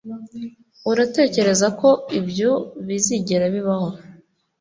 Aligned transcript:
uratekereza 0.91 1.67
ko 1.79 1.89
ibyo 2.19 2.51
bizigera 2.87 3.45
bibaho 3.55 3.89